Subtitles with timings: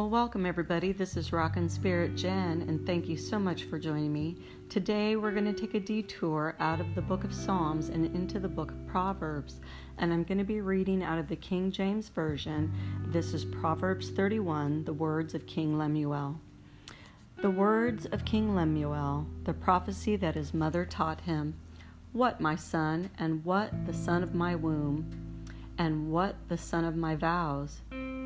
[0.00, 0.92] Well, welcome everybody.
[0.92, 4.38] This is Rockin' Spirit Jen, and thank you so much for joining me.
[4.70, 8.40] Today we're going to take a detour out of the book of Psalms and into
[8.40, 9.60] the book of Proverbs,
[9.98, 12.72] and I'm going to be reading out of the King James Version.
[13.08, 16.40] This is Proverbs 31, the words of King Lemuel.
[17.42, 21.56] The words of King Lemuel, the prophecy that his mother taught him.
[22.14, 25.44] What, my son, and what the son of my womb,
[25.76, 27.82] and what the son of my vows?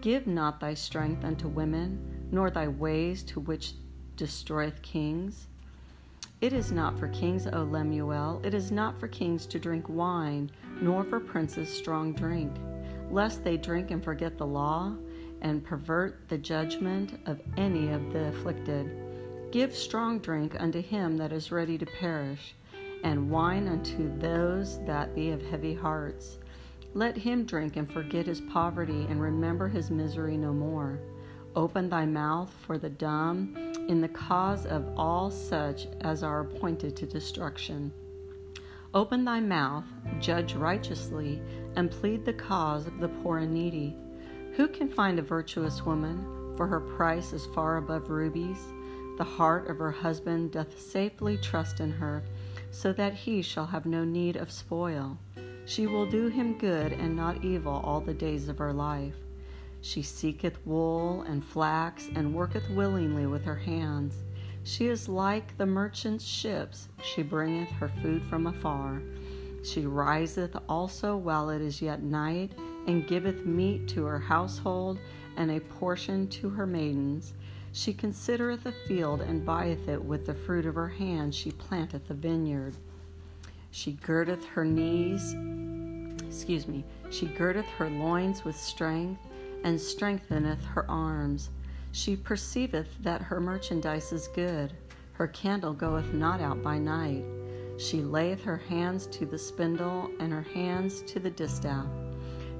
[0.00, 3.72] Give not thy strength unto women, nor thy ways to which
[4.16, 5.48] destroyeth kings.
[6.40, 10.52] It is not for kings, O Lemuel, it is not for kings to drink wine,
[10.80, 12.52] nor for princes strong drink,
[13.10, 14.94] lest they drink and forget the law,
[15.40, 18.88] and pervert the judgment of any of the afflicted.
[19.50, 22.54] Give strong drink unto him that is ready to perish,
[23.02, 26.38] and wine unto those that be of heavy hearts.
[26.98, 30.98] Let him drink and forget his poverty and remember his misery no more.
[31.54, 33.54] Open thy mouth for the dumb
[33.88, 37.92] in the cause of all such as are appointed to destruction.
[38.94, 39.84] Open thy mouth,
[40.18, 41.40] judge righteously,
[41.76, 43.96] and plead the cause of the poor and needy.
[44.54, 46.56] Who can find a virtuous woman?
[46.56, 48.58] For her price is far above rubies.
[49.18, 52.24] The heart of her husband doth safely trust in her,
[52.72, 55.16] so that he shall have no need of spoil.
[55.68, 59.16] She will do him good and not evil all the days of her life.
[59.82, 64.24] She seeketh wool and flax, and worketh willingly with her hands.
[64.64, 69.02] She is like the merchant's ships, she bringeth her food from afar.
[69.62, 72.52] She riseth also while it is yet night,
[72.86, 74.98] and giveth meat to her household,
[75.36, 77.34] and a portion to her maidens.
[77.72, 82.08] She considereth a field, and buyeth it with the fruit of her hand, she planteth
[82.08, 82.74] a vineyard.
[83.70, 85.34] She girdeth her knees,
[86.26, 89.20] excuse me, she girdeth her loins with strength,
[89.64, 91.50] and strengtheneth her arms.
[91.92, 94.72] She perceiveth that her merchandise is good.
[95.12, 97.24] Her candle goeth not out by night.
[97.76, 101.86] She layeth her hands to the spindle, and her hands to the distaff.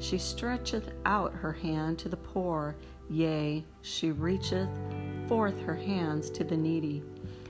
[0.00, 2.76] She stretcheth out her hand to the poor,
[3.08, 4.68] yea, she reacheth
[5.26, 7.02] forth her hands to the needy.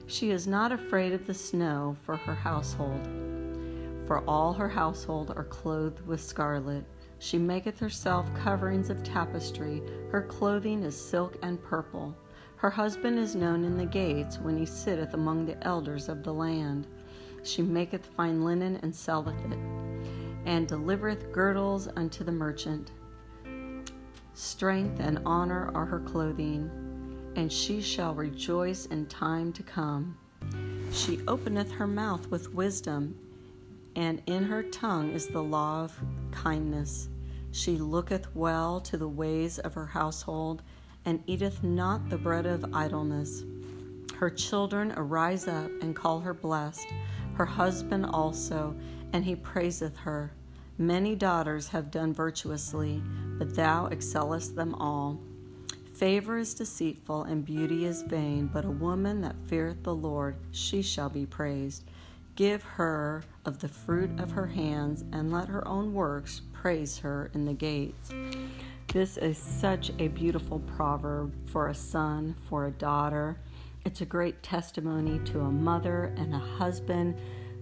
[0.07, 3.28] She is not afraid of the snow for her household
[4.09, 6.83] for all her household are clothed with scarlet.
[7.19, 12.17] She maketh herself coverings of tapestry, her clothing is silk and purple.
[12.57, 16.33] Her husband is known in the gates when he sitteth among the elders of the
[16.33, 16.87] land.
[17.43, 19.59] She maketh fine linen and selleth it,
[20.47, 22.93] and delivereth girdles unto the merchant.
[24.33, 26.71] Strength and honor are her clothing,
[27.37, 30.17] and she shall rejoice in time to come.
[30.93, 33.15] She openeth her mouth with wisdom
[33.97, 35.99] and in her tongue is the law of
[36.31, 37.09] kindness.
[37.51, 40.63] She looketh well to the ways of her household,
[41.05, 43.45] and eateth not the bread of idleness.
[44.17, 46.87] Her children arise up and call her blessed,
[47.35, 48.75] her husband also,
[49.13, 50.33] and he praiseth her.
[50.77, 53.03] Many daughters have done virtuously,
[53.39, 55.21] but thou excellest them all.
[55.95, 60.83] Favor is deceitful, and beauty is vain, but a woman that feareth the Lord, she
[60.83, 61.85] shall be praised.
[62.39, 67.33] Give her of the fruit of her hands, and let her own works praise her
[67.35, 68.11] in the gates.
[68.93, 73.41] This is such a beautiful proverb for a son, for a daughter.
[73.85, 77.17] It's a great testimony to a mother and a husband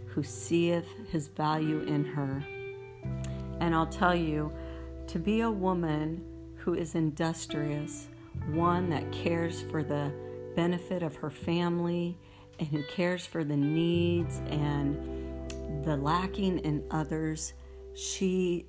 [0.09, 2.45] who seeth his value in her.
[3.61, 4.53] And I'll tell you,
[5.07, 6.23] to be a woman
[6.57, 8.09] who is industrious,
[8.51, 10.13] one that cares for the
[10.55, 12.19] benefit of her family,
[12.59, 17.55] and who cares for the needs and the lacking in others.
[17.95, 18.67] She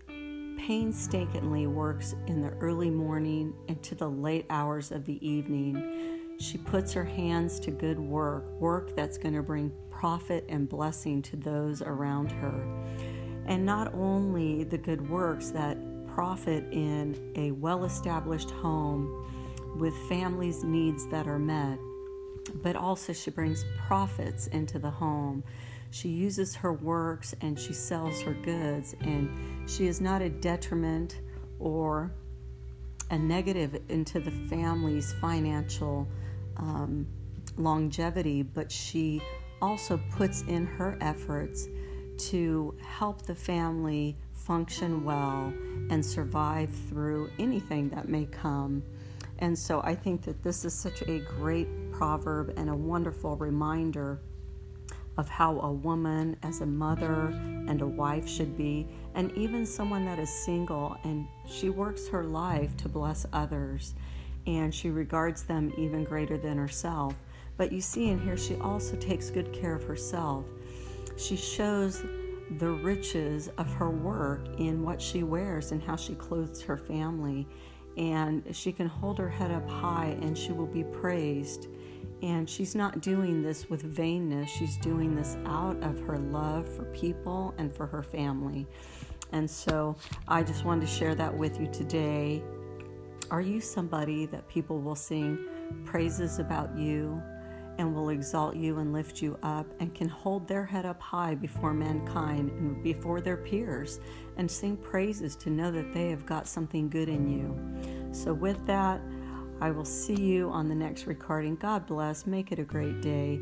[0.57, 6.37] painstakingly works in the early morning into the late hours of the evening.
[6.39, 11.21] She puts her hands to good work, work that's going to bring profit and blessing
[11.23, 12.63] to those around her.
[13.45, 15.77] And not only the good works that
[16.07, 19.25] profit in a well established home
[19.77, 21.79] with families' needs that are met,
[22.55, 25.43] but also she brings profits into the home.
[25.91, 31.19] She uses her works and she sells her goods, and she is not a detriment
[31.59, 32.11] or
[33.09, 36.07] a negative into the family's financial
[36.57, 37.07] um,
[37.57, 39.21] longevity, but she
[39.61, 41.67] also puts in her efforts
[42.17, 45.53] to help the family function well
[45.89, 48.83] and survive through anything that may come.
[49.39, 51.67] And so I think that this is such a great
[51.97, 54.19] proverb and a wonderful reminder
[55.17, 57.33] of how a woman, as a mother
[57.67, 62.23] and a wife, should be, and even someone that is single and she works her
[62.23, 63.95] life to bless others.
[64.47, 67.13] and she regards them even greater than herself.
[67.57, 70.45] But you see in here, she also takes good care of herself.
[71.17, 72.03] She shows
[72.59, 77.45] the riches of her work in what she wears and how she clothes her family.
[77.97, 81.67] And she can hold her head up high and she will be praised.
[82.21, 86.85] And she's not doing this with vainness, she's doing this out of her love for
[86.85, 88.67] people and for her family.
[89.31, 89.95] And so
[90.27, 92.43] I just wanted to share that with you today.
[93.29, 95.37] Are you somebody that people will sing
[95.85, 97.21] praises about you?
[97.77, 101.35] and will exalt you and lift you up and can hold their head up high
[101.35, 103.99] before mankind and before their peers
[104.37, 107.55] and sing praises to know that they have got something good in you.
[108.11, 109.01] So, with that,
[109.59, 111.55] I will see you on the next recording.
[111.55, 112.27] God bless.
[112.27, 113.37] Make it a great day.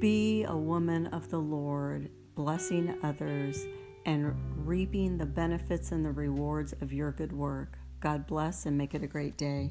[0.00, 3.64] Be a woman of the Lord, blessing others
[4.04, 4.34] and
[4.66, 7.78] reaping the benefits and the rewards of your good work.
[8.00, 9.70] God bless and make it a great day.